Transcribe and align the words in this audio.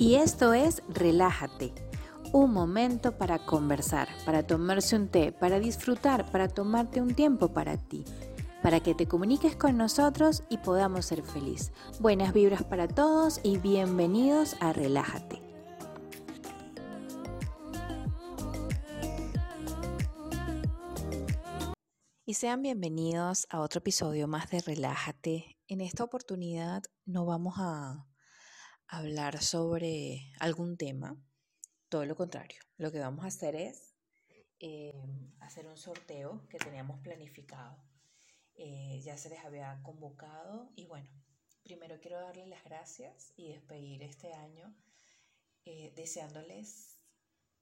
Y 0.00 0.14
esto 0.14 0.54
es 0.54 0.82
Relájate, 0.88 1.74
un 2.32 2.54
momento 2.54 3.18
para 3.18 3.38
conversar, 3.44 4.08
para 4.24 4.46
tomarse 4.46 4.96
un 4.96 5.08
té, 5.08 5.30
para 5.30 5.60
disfrutar, 5.60 6.32
para 6.32 6.48
tomarte 6.48 7.02
un 7.02 7.14
tiempo 7.14 7.52
para 7.52 7.76
ti, 7.76 8.06
para 8.62 8.80
que 8.80 8.94
te 8.94 9.06
comuniques 9.06 9.56
con 9.56 9.76
nosotros 9.76 10.42
y 10.48 10.56
podamos 10.56 11.04
ser 11.04 11.22
feliz. 11.22 11.70
Buenas 11.98 12.32
vibras 12.32 12.64
para 12.64 12.88
todos 12.88 13.40
y 13.42 13.58
bienvenidos 13.58 14.56
a 14.60 14.72
Relájate. 14.72 15.42
Y 22.24 22.32
sean 22.32 22.62
bienvenidos 22.62 23.46
a 23.50 23.60
otro 23.60 23.80
episodio 23.80 24.26
más 24.28 24.48
de 24.48 24.62
Relájate. 24.62 25.58
En 25.68 25.82
esta 25.82 26.04
oportunidad 26.04 26.84
no 27.04 27.26
vamos 27.26 27.56
a 27.58 28.06
hablar 28.90 29.40
sobre 29.40 30.32
algún 30.40 30.76
tema, 30.76 31.16
todo 31.88 32.04
lo 32.06 32.16
contrario. 32.16 32.60
Lo 32.76 32.90
que 32.90 32.98
vamos 32.98 33.24
a 33.24 33.28
hacer 33.28 33.54
es 33.54 33.94
eh, 34.58 34.92
hacer 35.38 35.68
un 35.68 35.76
sorteo 35.76 36.46
que 36.48 36.58
teníamos 36.58 36.98
planificado. 36.98 37.80
Eh, 38.56 39.00
ya 39.04 39.16
se 39.16 39.30
les 39.30 39.44
había 39.44 39.80
convocado 39.84 40.72
y 40.74 40.86
bueno, 40.86 41.08
primero 41.62 42.00
quiero 42.00 42.20
darles 42.20 42.48
las 42.48 42.64
gracias 42.64 43.32
y 43.36 43.52
despedir 43.52 44.02
este 44.02 44.34
año 44.34 44.76
eh, 45.64 45.92
deseándoles 45.94 46.98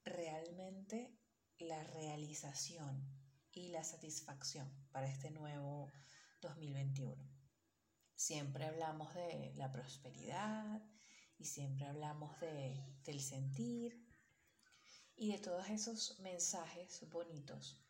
realmente 0.03 1.15
la 1.59 1.83
realización 1.83 3.07
y 3.51 3.69
la 3.69 3.83
satisfacción 3.83 4.67
para 4.91 5.07
este 5.07 5.29
nuevo 5.29 5.91
2021. 6.41 7.23
Siempre 8.15 8.65
hablamos 8.65 9.13
de 9.13 9.53
la 9.55 9.71
prosperidad, 9.71 10.81
y 11.39 11.45
siempre 11.45 11.87
hablamos 11.87 12.39
de, 12.41 12.83
del 13.05 13.21
sentir 13.21 14.05
y 15.15 15.31
de 15.31 15.39
todos 15.39 15.69
esos 15.69 16.19
mensajes 16.19 17.09
bonitos 17.09 17.81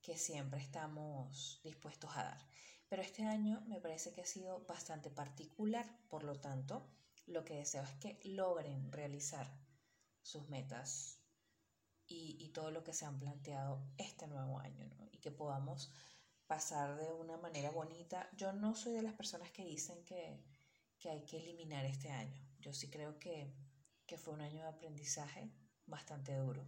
que 0.00 0.16
siempre 0.16 0.60
estamos 0.60 1.60
dispuestos 1.62 2.10
a 2.16 2.24
dar. 2.24 2.48
Pero 2.88 3.02
este 3.02 3.24
año 3.24 3.62
me 3.66 3.80
parece 3.80 4.12
que 4.12 4.20
ha 4.20 4.26
sido 4.26 4.64
bastante 4.66 5.10
particular, 5.10 5.86
por 6.08 6.24
lo 6.24 6.40
tanto, 6.40 6.86
lo 7.26 7.44
que 7.44 7.56
deseo 7.56 7.82
es 7.82 7.94
que 7.96 8.20
logren 8.24 8.92
realizar 8.92 9.46
sus 10.22 10.48
metas 10.48 11.18
y, 12.06 12.36
y 12.38 12.48
todo 12.50 12.70
lo 12.70 12.84
que 12.84 12.92
se 12.92 13.04
han 13.04 13.18
planteado 13.18 13.82
este 13.98 14.26
nuevo 14.26 14.58
año 14.58 14.88
y 15.10 15.18
que 15.18 15.30
podamos 15.30 15.92
pasar 16.46 16.96
de 16.96 17.12
una 17.12 17.36
manera 17.38 17.70
bonita. 17.70 18.28
Yo 18.36 18.52
no 18.52 18.74
soy 18.74 18.92
de 18.92 19.02
las 19.02 19.14
personas 19.14 19.50
que 19.52 19.64
dicen 19.64 20.04
que, 20.04 20.38
que 21.02 21.10
hay 21.10 21.24
que 21.24 21.38
eliminar 21.38 21.84
este 21.84 22.10
año. 22.10 22.40
Yo 22.60 22.72
sí 22.72 22.88
creo 22.88 23.18
que, 23.18 23.52
fue 24.18 24.34
un 24.34 24.42
año 24.42 24.62
de 24.62 24.68
aprendizaje 24.68 25.50
bastante 25.86 26.34
duro 26.36 26.62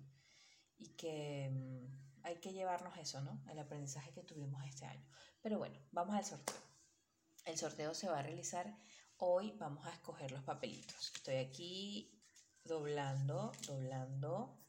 y 0.78 0.88
que 0.96 1.50
mm, 1.52 2.22
hay 2.24 2.36
que 2.36 2.54
llevarnos 2.54 2.96
eso, 2.96 3.20
¿no? 3.20 3.44
El 3.50 3.58
aprendizaje 3.58 4.12
que 4.12 4.22
tuvimos 4.22 4.64
este 4.64 4.86
año. 4.86 5.06
Pero 5.42 5.58
bueno, 5.58 5.78
vamos 5.92 6.16
al 6.16 6.24
sorteo. 6.24 6.56
El 7.44 7.58
sorteo 7.58 7.92
se 7.92 8.08
va 8.08 8.20
a 8.20 8.22
realizar 8.22 8.74
hoy. 9.18 9.52
Vamos 9.58 9.86
a 9.86 9.92
escoger 9.92 10.32
los 10.32 10.42
papelitos. 10.42 11.12
Estoy 11.14 11.36
aquí 11.36 12.18
doblando, 12.64 13.52
doblando 13.66 14.63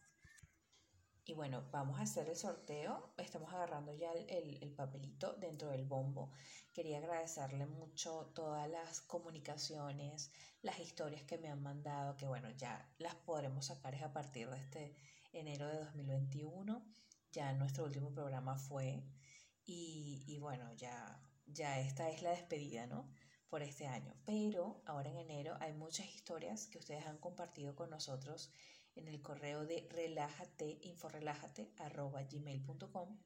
y 1.28 1.34
bueno, 1.34 1.64
vamos 1.72 2.00
a 2.00 2.04
hacer 2.04 2.30
el 2.30 2.36
sorteo. 2.36 3.14
Estamos 3.18 3.52
agarrando 3.52 3.92
ya 3.94 4.12
el, 4.14 4.72
papelito 4.76 5.34
dentro 5.34 5.70
del 5.72 5.84
bombo. 5.84 6.32
Quería 6.72 7.00
agradecerle 7.00 7.66
mucho 7.66 8.32
todas 8.36 8.70
las 8.70 9.02
comunicaciones, 9.02 10.32
las 10.62 10.80
historias 10.80 11.24
que 11.24 11.40
me 11.40 11.50
han 11.50 11.64
mandado, 11.64 12.16
que 12.16 12.28
bueno, 12.28 12.52
ya 12.52 12.88
las 13.00 13.16
podremos 13.16 13.66
sacar 13.66 13.96
a 14.04 14.14
partir 14.14 14.50
de 14.52 14.58
este 14.58 14.96
enero 15.34 15.68
de 15.68 15.80
2021. 15.80 16.86
Ya 17.32 17.54
nuestro 17.54 17.86
último 17.86 18.14
programa 18.14 18.56
fue 18.56 19.04
y, 19.66 20.24
y 20.28 20.38
bueno, 20.38 20.72
ya, 20.76 21.20
ya 21.48 21.80
esta 21.80 22.08
es 22.12 22.22
la 22.22 22.32
despedida, 22.32 22.86
¿no? 22.86 23.10
Por 23.50 23.64
este 23.64 23.88
año. 23.88 24.14
Pero 24.26 24.84
ahora 24.86 25.10
en 25.10 25.18
enero 25.18 25.58
hay 25.60 25.74
muchas 25.74 26.06
historias 26.06 26.68
que 26.68 26.78
ustedes 26.78 27.08
han 27.08 27.18
compartido 27.18 27.76
con 27.76 27.90
nosotros 27.90 28.52
en 28.96 29.08
el 29.08 29.22
correo 29.22 29.66
de 29.66 29.88
relájate, 29.92 30.80
inforelájate, 30.84 31.72
arroba 31.78 32.24
gmail.com 32.24 33.20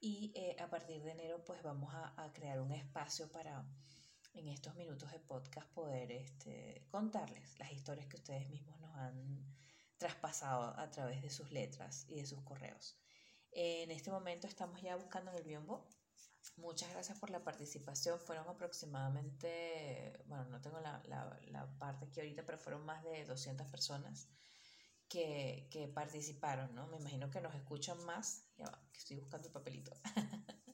y 0.00 0.32
eh, 0.34 0.56
a 0.58 0.68
partir 0.70 1.02
de 1.02 1.12
enero 1.12 1.44
pues 1.44 1.62
vamos 1.62 1.92
a, 1.94 2.32
crear 2.32 2.60
un 2.60 2.72
espacio 2.72 3.30
para 3.30 3.64
en 4.32 4.48
estos 4.48 4.74
minutos 4.76 5.10
de 5.12 5.18
podcast 5.18 5.68
poder 5.72 6.10
este, 6.10 6.86
contarles 6.90 7.58
las 7.58 7.70
historias 7.72 8.06
que 8.06 8.16
ustedes 8.16 8.48
mismos 8.48 8.80
nos 8.80 8.96
han 8.96 9.44
traspasado 9.98 10.78
a 10.78 10.90
través 10.90 11.20
de 11.20 11.28
sus 11.28 11.50
letras 11.50 12.06
y 12.08 12.14
de 12.14 12.26
sus 12.26 12.40
correos. 12.42 12.98
En 13.52 13.90
este 13.90 14.10
momento 14.10 14.46
estamos 14.46 14.80
ya 14.80 14.96
buscando 14.96 15.30
en 15.32 15.36
el 15.38 15.42
biombo. 15.42 15.86
Muchas 16.56 16.90
gracias 16.90 17.18
por 17.18 17.28
la 17.28 17.44
participación. 17.44 18.18
Fueron 18.18 18.48
aproximadamente, 18.48 20.22
bueno, 20.26 20.44
no 20.44 20.60
tengo 20.62 20.80
la, 20.80 21.02
la, 21.04 21.38
la 21.48 21.78
parte 21.78 22.06
aquí 22.06 22.20
ahorita, 22.20 22.46
pero 22.46 22.56
fueron 22.56 22.86
más 22.86 23.02
de 23.04 23.24
200 23.26 23.66
personas 23.66 24.30
que, 25.10 25.90
participaron, 25.92 26.74
¿no? 26.74 26.86
Me 26.86 26.96
imagino 26.96 27.30
que 27.30 27.40
nos 27.40 27.54
escuchan 27.54 28.02
más. 28.06 28.46
Ya 28.56 28.64
va, 28.66 28.80
que 28.92 28.98
estoy 28.98 29.16
buscando 29.16 29.48
el 29.48 29.52
papelito. 29.52 29.92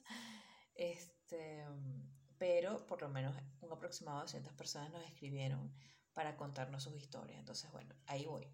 este, 0.75 1.65
pero 2.37 2.85
por 2.85 3.01
lo 3.01 3.09
menos 3.09 3.35
un 3.61 3.71
aproximado 3.71 4.19
de 4.19 4.23
200 4.25 4.53
personas 4.53 4.91
nos 4.91 5.03
escribieron 5.03 5.73
para 6.13 6.37
contarnos 6.37 6.83
sus 6.83 6.95
historias. 6.95 7.39
Entonces, 7.39 7.71
bueno, 7.71 7.95
ahí 8.05 8.25
voy. 8.25 8.47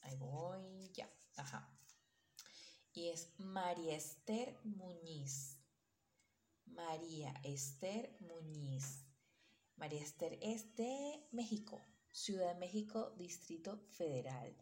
Ahí 0.00 0.16
voy, 0.16 0.90
ya. 0.94 1.08
Ajá. 1.36 1.70
Y 2.92 3.08
es 3.10 3.32
María 3.38 3.94
Esther 3.94 4.58
Muñiz. 4.64 5.58
María 6.64 7.34
Esther 7.44 8.16
Muñiz. 8.20 9.04
María 9.76 10.02
Esther 10.02 10.38
es 10.40 10.74
de 10.76 11.28
México. 11.30 11.84
Ciudad 12.12 12.54
de 12.54 12.58
México, 12.58 13.12
Distrito 13.16 13.78
Federal. 13.90 14.56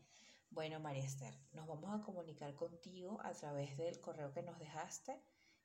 Bueno, 0.50 0.80
María 0.80 1.04
Esther, 1.04 1.32
nos 1.52 1.66
vamos 1.66 1.98
a 1.98 2.02
comunicar 2.02 2.54
contigo 2.54 3.18
a 3.22 3.32
través 3.32 3.78
del 3.78 3.98
correo 4.00 4.32
que 4.32 4.42
nos 4.42 4.58
dejaste 4.58 5.18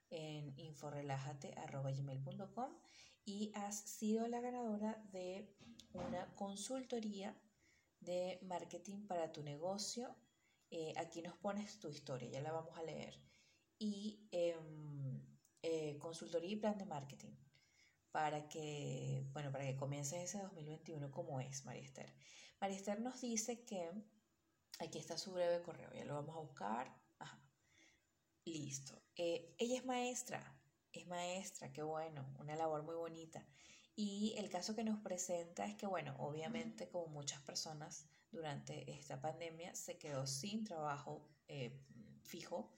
en 0.10 0.58
inforelájate.com 0.58 2.78
y 3.26 3.52
has 3.56 3.80
sido 3.80 4.28
la 4.28 4.40
ganadora 4.40 5.04
de 5.12 5.54
una 5.94 6.34
consultoría 6.36 7.36
de 8.00 8.40
marketing 8.44 9.08
para 9.08 9.32
tu 9.32 9.42
negocio. 9.44 10.16
Eh, 10.70 10.94
aquí 10.98 11.22
nos 11.22 11.38
pones 11.38 11.80
tu 11.80 11.90
historia, 11.90 12.30
ya 12.30 12.42
la 12.42 12.52
vamos 12.52 12.78
a 12.78 12.84
leer. 12.84 13.20
Y 13.78 14.28
em, 14.32 15.22
eh, 15.62 15.98
consultoría 16.00 16.52
y 16.52 16.58
plan 16.58 16.78
de 16.78 16.86
marketing 16.86 17.34
para 18.14 18.48
que, 18.48 19.26
bueno, 19.34 19.52
para 19.52 19.66
que 19.66 19.76
comiences 19.76 20.22
ese 20.22 20.38
2021 20.38 21.10
como 21.10 21.42
es, 21.42 21.66
María 21.66 21.82
Esther. 21.82 22.14
María 22.62 22.78
Esther 22.78 23.02
nos 23.02 23.20
dice 23.20 23.66
que 23.66 23.90
aquí 24.78 25.00
está 25.00 25.18
su 25.18 25.34
breve 25.34 25.64
correo, 25.64 25.92
ya 25.96 26.06
lo 26.06 26.14
vamos 26.14 26.36
a 26.38 26.42
buscar. 26.42 26.96
Ajá. 27.18 27.42
Listo. 28.46 29.02
Eh, 29.16 29.56
ella 29.58 29.80
es 29.80 29.86
maestra, 29.86 30.62
es 30.92 31.08
maestra, 31.08 31.74
qué 31.74 31.82
bueno, 31.82 32.32
una 32.38 32.56
labor 32.56 32.84
muy 32.84 32.94
bonita. 32.94 33.44
Y 33.96 34.36
el 34.38 34.48
caso 34.48 34.76
que 34.76 34.84
nos 34.84 35.00
presenta 35.00 35.66
es 35.66 35.74
que, 35.74 35.88
bueno, 35.88 36.16
obviamente 36.20 36.90
como 36.90 37.08
muchas 37.08 37.42
personas 37.42 38.08
durante 38.30 38.92
esta 38.92 39.20
pandemia 39.20 39.74
se 39.74 39.98
quedó 39.98 40.28
sin 40.28 40.66
trabajo 40.66 41.28
eh, 41.48 41.82
fijo 42.22 42.76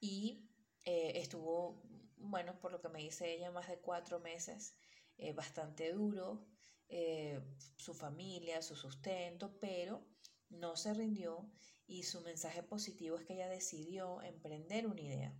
y 0.00 0.48
eh, 0.84 1.14
estuvo 1.16 1.82
bueno, 2.28 2.58
por 2.60 2.72
lo 2.72 2.80
que 2.80 2.88
me 2.88 3.00
dice 3.00 3.32
ella, 3.32 3.50
más 3.50 3.68
de 3.68 3.78
cuatro 3.78 4.20
meses, 4.20 4.74
eh, 5.16 5.32
bastante 5.32 5.92
duro, 5.92 6.46
eh, 6.88 7.40
su 7.76 7.94
familia, 7.94 8.62
su 8.62 8.76
sustento, 8.76 9.58
pero 9.60 10.06
no 10.48 10.76
se 10.76 10.94
rindió 10.94 11.50
y 11.86 12.04
su 12.04 12.20
mensaje 12.20 12.62
positivo 12.62 13.16
es 13.16 13.24
que 13.24 13.34
ella 13.34 13.48
decidió 13.48 14.22
emprender 14.22 14.86
una 14.86 15.00
idea. 15.00 15.34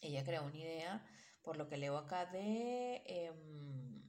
Ella 0.00 0.24
creó 0.24 0.44
una 0.44 0.58
idea, 0.58 1.06
por 1.42 1.56
lo 1.56 1.68
que 1.68 1.76
leo 1.76 1.96
acá, 1.96 2.26
de 2.26 3.02
em, 3.06 4.02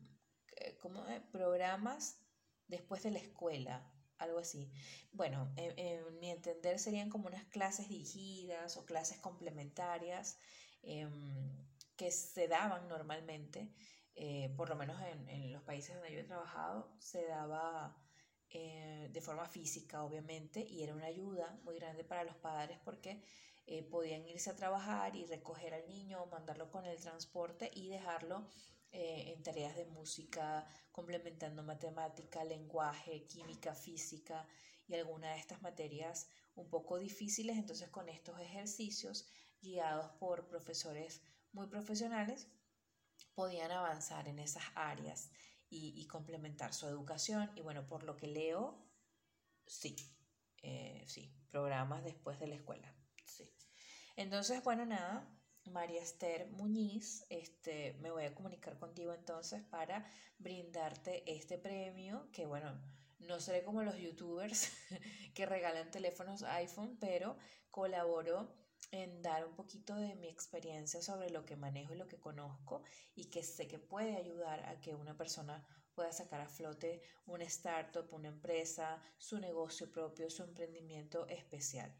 ¿cómo, 0.80 1.06
programas 1.31 2.19
después 2.68 3.03
de 3.03 3.12
la 3.12 3.19
escuela, 3.19 3.92
algo 4.18 4.39
así. 4.39 4.71
Bueno, 5.12 5.51
en, 5.57 6.19
mi 6.19 6.30
entender 6.31 6.80
serían 6.80 7.09
como 7.09 7.27
unas 7.27 7.45
clases 7.45 7.89
dirigidas 7.89 8.77
o 8.77 8.86
clases 8.86 9.19
complementarias 9.19 10.38
em, 10.83 11.51
que 11.95 12.12
se 12.12 12.48
daban 12.48 12.88
normalmente, 12.88 13.72
eh, 14.16 14.54
por 14.57 14.69
lo 14.69 14.75
menos 14.75 15.00
en, 15.01 15.54
los 15.54 15.62
países 15.63 15.95
donde 15.95 16.12
yo 16.12 16.19
he 16.19 16.24
trabajado, 16.24 16.95
se 17.00 17.25
daba 17.25 17.95
eh, 18.50 19.10
de 19.12 19.22
forma 19.22 19.45
física, 19.45 20.04
obviamente, 20.04 20.62
y 20.62 20.83
era 20.83 20.94
una 20.94 21.06
ayuda 21.06 21.60
muy 21.63 21.75
grande 21.75 22.04
para 22.04 22.24
los 22.24 22.36
padres 22.36 22.80
porque 22.83 23.22
eh, 23.68 23.83
podían 23.83 24.28
irse 24.28 24.50
a 24.50 24.56
trabajar 24.56 25.16
y 25.16 25.25
recoger 25.25 25.74
al 25.74 25.88
niño, 25.88 26.25
mandarlo 26.28 26.72
con 26.72 26.86
el 26.86 27.00
transporte 27.00 27.69
y 27.74 27.89
dejarlo 27.89 28.48
en 28.94 29.42
tareas 29.42 29.77
de 29.77 29.86
música, 29.86 30.68
complementando 30.92 31.63
matemática, 31.63 32.44
lenguaje, 32.44 33.25
química, 33.25 33.74
física 33.74 34.45
y 34.86 34.95
alguna 34.95 35.31
de 35.31 35.39
estas 35.39 35.62
materias 35.62 36.27
un 36.56 36.69
poco 36.69 36.98
difíciles. 36.98 37.57
Entonces 37.57 37.89
con 37.89 38.10
estos 38.10 38.38
ejercicios 38.39 39.30
guiados 39.62 40.10
por 40.19 40.48
profesores 40.48 41.22
muy 41.52 41.68
profesionales 41.68 42.48
podían 43.34 43.72
avanzar 43.72 44.28
en 44.28 44.40
esas 44.40 44.63
áreas 44.75 45.31
y, 45.69 46.06
complementar 46.08 46.74
su 46.74 46.86
educación. 46.88 47.50
Y 47.56 47.62
bueno, 47.62 47.88
por 47.88 48.04
lo 48.04 48.18
que 48.18 48.28
leo, 48.28 48.78
sí, 49.66 49.96
eh, 50.62 51.04
sí, 51.08 51.34
programas 51.50 52.04
después 52.04 52.40
de 52.40 52.48
la 52.48 52.56
escuela. 52.56 52.94
Sí. 53.25 53.50
Entonces, 54.18 54.62
bueno, 54.63 54.86
nada, 54.86 55.25
María 55.66 56.02
Esther 56.02 56.50
Muñiz, 56.52 57.25
este, 57.30 57.94
me 58.02 58.12
voy 58.12 58.25
a 58.25 58.36
comunicar 58.36 58.78
contigo 58.78 59.13
entonces 59.13 59.63
para 59.63 60.06
brindarte 60.38 61.24
este 61.31 61.58
premio, 61.58 62.30
que 62.34 62.46
bueno, 62.46 62.78
no 63.19 63.40
seré 63.40 63.63
como 63.63 63.84
los 63.84 63.98
youtubers 63.98 64.72
que 65.34 65.46
regalan 65.46 65.92
teléfonos 65.92 66.44
iPhone, 66.44 66.98
pero 67.00 67.38
colaboro 67.69 68.54
en 68.92 69.22
dar 69.22 69.45
un 69.45 69.56
poquito 69.56 69.95
de 69.95 70.16
mi 70.16 70.28
experiencia 70.28 71.01
sobre 71.01 71.30
lo 71.30 71.45
que 71.45 71.56
manejo 71.56 71.94
y 71.94 71.98
lo 71.98 72.07
que 72.07 72.19
conozco 72.19 72.83
y 73.16 73.30
que 73.30 73.44
sé 73.44 73.68
que 73.68 73.80
puede 73.80 74.16
ayudar 74.16 74.66
a 74.66 74.81
que 74.81 74.95
una 74.95 75.16
persona 75.16 75.66
pueda 75.94 76.12
sacar 76.12 76.42
a 76.42 76.48
flote 76.48 77.01
una 77.25 77.44
startup, 77.45 78.07
una 78.13 78.30
empresa, 78.30 79.01
su 79.18 79.39
negocio 79.39 79.92
propio, 79.92 80.30
su 80.30 80.44
emprendimiento 80.44 81.28
especial. 81.28 81.94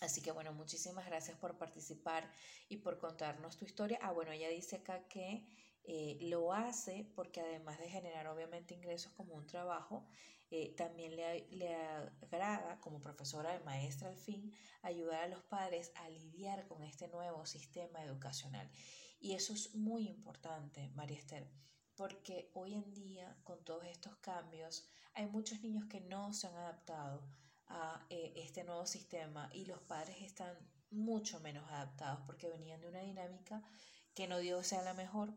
Así 0.00 0.20
que 0.20 0.32
bueno, 0.32 0.52
muchísimas 0.52 1.06
gracias 1.06 1.38
por 1.38 1.56
participar 1.56 2.30
y 2.68 2.78
por 2.78 2.98
contarnos 2.98 3.56
tu 3.56 3.64
historia. 3.64 3.98
Ah, 4.02 4.12
bueno, 4.12 4.32
ella 4.32 4.48
dice 4.48 4.76
acá 4.76 5.06
que 5.08 5.46
eh, 5.84 6.18
lo 6.22 6.52
hace 6.52 7.10
porque 7.14 7.40
además 7.40 7.78
de 7.78 7.88
generar 7.88 8.26
obviamente 8.26 8.74
ingresos 8.74 9.12
como 9.12 9.34
un 9.34 9.46
trabajo, 9.46 10.06
eh, 10.50 10.74
también 10.76 11.16
le, 11.16 11.46
le, 11.50 11.74
agrada 12.22 12.80
como 12.80 13.00
profesora 13.00 13.52
de 13.52 13.64
maestra 13.64 14.08
al 14.08 14.16
fin 14.16 14.52
ayudar 14.82 15.24
a 15.24 15.28
los 15.28 15.42
padres 15.42 15.92
a 15.96 16.08
lidiar 16.08 16.66
con 16.66 16.82
este 16.84 17.08
nuevo 17.08 17.44
sistema 17.46 18.02
educacional. 18.04 18.70
Y 19.20 19.32
eso 19.32 19.52
es 19.52 19.74
muy 19.74 20.06
importante, 20.08 20.90
María 20.94 21.18
Esther, 21.18 21.50
porque 21.96 22.50
hoy 22.54 22.74
en 22.74 22.92
día 22.92 23.36
con 23.42 23.64
todos 23.64 23.84
estos 23.86 24.16
cambios 24.16 24.88
hay 25.14 25.26
muchos 25.26 25.60
niños 25.60 25.86
que 25.86 26.00
no 26.00 26.32
se 26.32 26.46
han 26.46 26.54
adaptado 26.56 27.26
a 27.68 28.06
eh, 28.10 28.32
este 28.36 28.64
nuevo 28.64 28.86
sistema 28.86 29.48
y 29.52 29.64
los 29.64 29.80
padres 29.82 30.16
están 30.20 30.56
mucho 30.90 31.40
menos 31.40 31.68
adaptados 31.70 32.20
porque 32.26 32.48
venían 32.48 32.80
de 32.80 32.88
una 32.88 33.00
dinámica 33.00 33.62
que 34.14 34.28
no 34.28 34.38
dio 34.38 34.62
sea 34.62 34.82
la 34.82 34.94
mejor, 34.94 35.34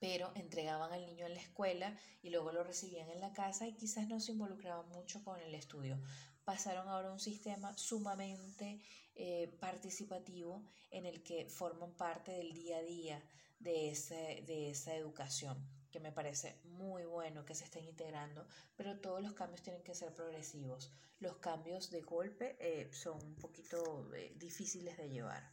pero 0.00 0.32
entregaban 0.34 0.92
al 0.92 1.06
niño 1.06 1.26
en 1.26 1.34
la 1.34 1.40
escuela 1.40 1.96
y 2.22 2.30
luego 2.30 2.50
lo 2.50 2.64
recibían 2.64 3.08
en 3.10 3.20
la 3.20 3.32
casa 3.32 3.68
y 3.68 3.74
quizás 3.74 4.08
no 4.08 4.18
se 4.18 4.32
involucraban 4.32 4.88
mucho 4.88 5.22
con 5.22 5.38
el 5.38 5.54
estudio. 5.54 6.00
Pasaron 6.44 6.88
ahora 6.88 7.10
a 7.10 7.12
un 7.12 7.20
sistema 7.20 7.76
sumamente 7.76 8.80
eh, 9.14 9.54
participativo 9.60 10.64
en 10.90 11.06
el 11.06 11.22
que 11.22 11.46
forman 11.48 11.92
parte 11.92 12.32
del 12.32 12.52
día 12.54 12.78
a 12.78 12.82
día 12.82 13.22
de, 13.60 13.90
ese, 13.90 14.42
de 14.46 14.70
esa 14.70 14.94
educación 14.94 15.56
que 15.90 16.00
me 16.00 16.12
parece 16.12 16.56
muy 16.64 17.04
bueno 17.04 17.44
que 17.44 17.54
se 17.54 17.64
estén 17.64 17.84
integrando, 17.84 18.46
pero 18.76 18.98
todos 19.00 19.22
los 19.22 19.34
cambios 19.34 19.62
tienen 19.62 19.82
que 19.82 19.94
ser 19.94 20.14
progresivos. 20.14 20.90
Los 21.18 21.36
cambios 21.36 21.90
de 21.90 22.00
golpe 22.00 22.56
eh, 22.60 22.88
son 22.92 23.22
un 23.22 23.34
poquito 23.34 24.08
eh, 24.14 24.32
difíciles 24.36 24.96
de 24.96 25.08
llevar. 25.08 25.52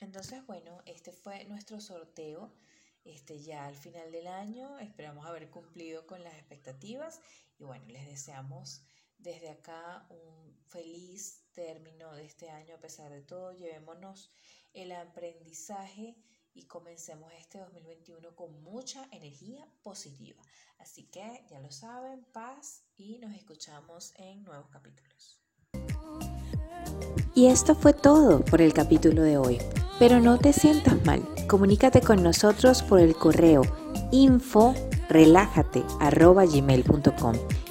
Entonces, 0.00 0.46
bueno, 0.46 0.80
este 0.86 1.12
fue 1.12 1.44
nuestro 1.44 1.80
sorteo. 1.80 2.52
Este, 3.04 3.38
ya 3.38 3.66
al 3.66 3.76
final 3.76 4.10
del 4.10 4.26
año 4.26 4.78
esperamos 4.78 5.26
haber 5.26 5.50
cumplido 5.50 6.06
con 6.06 6.24
las 6.24 6.34
expectativas 6.34 7.20
y 7.58 7.64
bueno, 7.64 7.86
les 7.88 8.06
deseamos 8.06 8.82
desde 9.18 9.50
acá 9.50 10.06
un 10.08 10.58
feliz 10.66 11.44
término 11.52 12.14
de 12.14 12.24
este 12.24 12.48
año 12.50 12.74
a 12.74 12.80
pesar 12.80 13.12
de 13.12 13.22
todo. 13.22 13.52
Llevémonos 13.52 14.32
el 14.72 14.92
aprendizaje 14.92 16.16
y 16.54 16.64
comencemos 16.66 17.32
este 17.34 17.58
2021 17.58 18.34
con 18.34 18.62
mucha 18.62 19.06
energía 19.10 19.66
positiva. 19.82 20.42
Así 20.78 21.04
que 21.04 21.44
ya 21.50 21.60
lo 21.60 21.70
saben, 21.70 22.24
paz 22.32 22.84
y 22.96 23.18
nos 23.18 23.34
escuchamos 23.34 24.12
en 24.16 24.44
nuevos 24.44 24.68
capítulos. 24.70 25.43
Y 27.34 27.46
esto 27.46 27.74
fue 27.74 27.92
todo 27.92 28.40
por 28.40 28.60
el 28.60 28.72
capítulo 28.72 29.22
de 29.22 29.36
hoy. 29.38 29.58
Pero 29.98 30.20
no 30.20 30.38
te 30.38 30.52
sientas 30.52 31.04
mal, 31.04 31.22
comunícate 31.48 32.00
con 32.00 32.22
nosotros 32.22 32.82
por 32.82 33.00
el 33.00 33.14
correo 33.14 33.62
info 34.10 34.74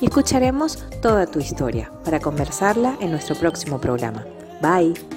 y 0.02 0.06
escucharemos 0.06 0.84
toda 1.02 1.26
tu 1.26 1.40
historia 1.40 1.92
para 2.04 2.20
conversarla 2.20 2.98
en 3.02 3.12
nuestro 3.12 3.36
próximo 3.36 3.80
programa. 3.80 4.26
Bye. 4.62 5.13